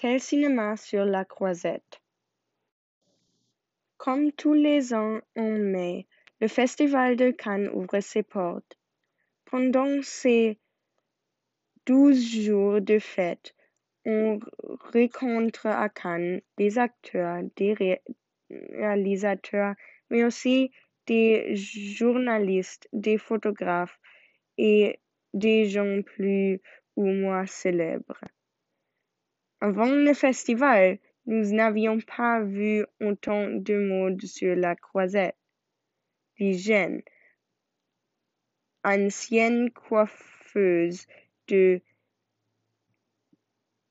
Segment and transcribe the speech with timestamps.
[0.00, 2.00] Quel cinéma sur la Croisette!
[3.96, 6.06] Comme tous les ans en mai,
[6.40, 8.78] le Festival de Cannes ouvre ses portes.
[9.44, 10.56] Pendant ces
[11.84, 13.56] douze jours de fête,
[14.04, 14.38] on
[14.94, 18.00] rencontre à Cannes des acteurs, des
[18.50, 19.74] réalisateurs,
[20.10, 20.70] mais aussi
[21.08, 23.98] des journalistes, des photographes
[24.58, 25.00] et
[25.34, 26.60] des gens plus
[26.94, 28.20] ou moins célèbres.
[29.60, 35.36] Avant le festival, nous n'avions pas vu autant de monde sur la croisette.
[36.38, 37.02] Les jeunes,
[38.84, 41.06] anciennes coiffeuses
[41.48, 41.80] de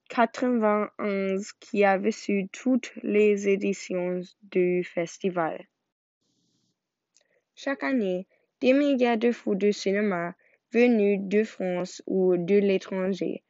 [0.09, 5.67] quatre-vingt-onze qui avaient su toutes les éditions du festival.
[7.55, 8.25] Chaque année,
[8.61, 10.33] des milliers de fous de cinéma
[10.71, 13.43] venus de France ou de l'étranger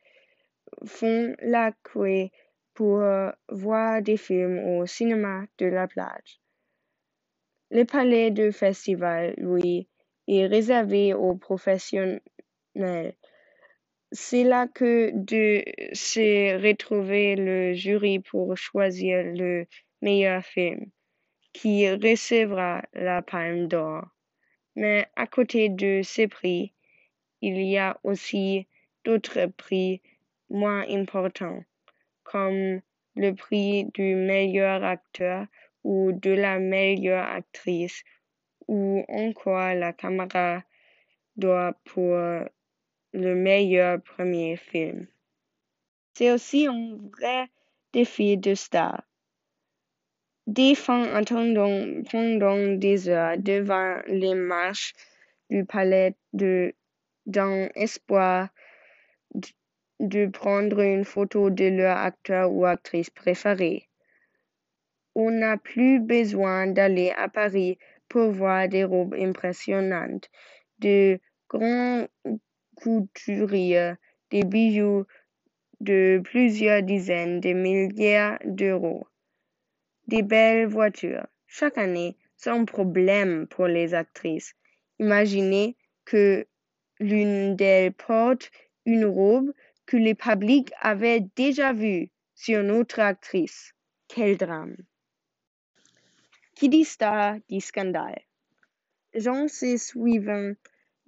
[0.86, 2.30] font la queue
[2.74, 3.02] pour
[3.50, 6.40] voir des films au cinéma de la plage.
[7.70, 9.90] Le palais du festival, lui,
[10.28, 12.22] est réservé aux professionnels.
[14.12, 19.66] C'est là que de se retrouver le jury pour choisir le
[20.02, 20.92] meilleur film,
[21.52, 24.06] qui recevra la palme d'or.
[24.76, 26.74] Mais à côté de ces prix,
[27.42, 28.68] il y a aussi
[29.04, 30.02] d'autres prix
[30.50, 31.64] moins importants,
[32.24, 32.82] comme
[33.16, 35.48] le prix du meilleur acteur
[35.84, 38.04] ou de la meilleure actrice,
[38.68, 40.64] ou encore la caméra
[41.36, 42.18] d'or pour
[43.14, 45.08] le meilleur premier film.
[46.14, 47.48] C'est aussi un vrai
[47.94, 49.04] défi de star.
[50.46, 51.24] Des fans
[52.10, 54.94] pendant des heures devant les marches
[55.50, 56.74] du palais de,
[57.26, 58.50] dans espoir
[60.00, 63.88] de prendre une photo de leur acteur ou actrice préféré.
[65.16, 70.30] On n'a plus besoin d'aller à Paris pour voir des robes impressionnantes,
[70.80, 71.20] de
[71.50, 72.08] grands
[72.76, 73.94] couturiers,
[74.30, 75.06] des bijoux
[75.80, 79.08] de plusieurs dizaines de milliers d'euros,
[80.08, 81.28] des belles voitures.
[81.48, 84.54] Chaque année, c'est un problème pour les actrices.
[85.00, 85.76] Imaginez
[86.06, 86.46] que
[87.00, 88.52] l'une d'elles porte
[88.86, 89.52] une robe
[89.88, 93.74] que le public avait déjà vue sur une autre actrice.
[94.08, 94.76] Quel drame!
[96.54, 98.22] Qui dit star dit scandale.
[99.16, 100.54] J'en sais suivant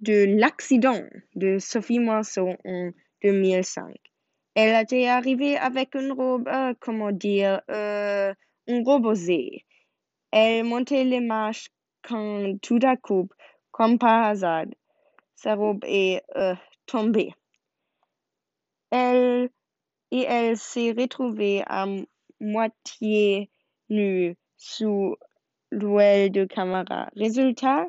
[0.00, 1.04] de l'accident
[1.34, 2.90] de Sophie Marceau en
[3.22, 3.94] 2005.
[4.54, 8.34] Elle était arrivée avec une robe, euh, comment dire, euh,
[8.66, 9.64] une robe osée.
[10.32, 11.68] Elle montait les marches
[12.02, 13.28] quand tout à coup,
[13.70, 14.66] comme par hasard,
[15.36, 16.54] sa robe est euh,
[16.86, 17.32] tombée.
[18.90, 19.50] Elle
[20.10, 21.86] et elle s'est retrouvée à
[22.40, 23.50] moitié
[23.88, 25.16] nue sous
[25.70, 27.08] l'ouel de caméra.
[27.14, 27.86] Résultat,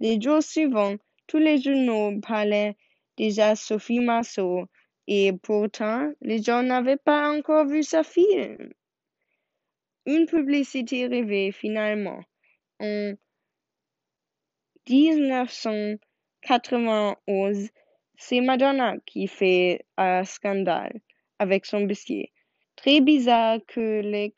[0.00, 0.96] les jours suivants,
[1.26, 2.76] tous les journaux parlaient
[3.16, 4.66] déjà Sophie Marceau
[5.06, 8.72] et pourtant, les gens n'avaient pas encore vu sa film.
[10.06, 12.20] Une publicité rêvée finalement.
[12.80, 13.12] En
[14.88, 17.68] 1991,
[18.16, 21.00] c'est Madonna qui fait un scandale
[21.38, 22.30] avec son biscuit.
[22.76, 24.32] Très bizarre que les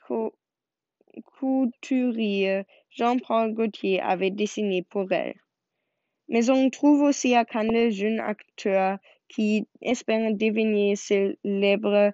[1.38, 5.34] couturiers Jean-Paul Gaultier avait dessiné pour elle.
[6.28, 8.98] Mais on trouve aussi à Cannes le jeune acteur
[9.28, 12.12] qui espère devenir célèbre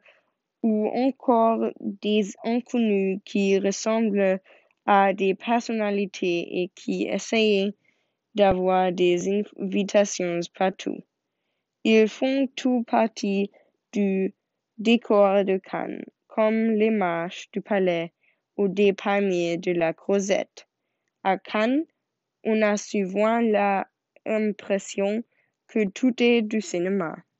[0.62, 4.40] ou encore des inconnus qui ressemblent
[4.86, 7.72] à des personnalités et qui essayent
[8.34, 10.98] d'avoir des invitations partout.
[11.82, 13.50] Ils font tout partie
[13.92, 14.34] du
[14.76, 18.12] décor de Cannes, comme les marches du palais
[18.58, 20.68] ou des palmiers de la Crozette.
[21.24, 21.86] À Cannes,
[22.44, 23.40] on a souvent
[24.26, 25.24] l'impression
[25.68, 27.16] que tout est du cinéma.